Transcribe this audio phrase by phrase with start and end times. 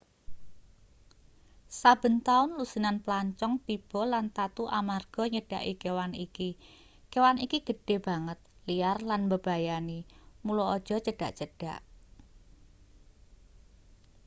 [1.79, 6.49] saben taun lusinan plancong tiba lan tatu amarga nyedhaki kewan iki
[7.11, 9.99] kewan iki gedhe banget liar lan mbebayani
[10.45, 11.81] mula aja cedhak-cedhak